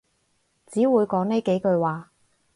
[0.65, 2.09] 只會講呢幾句話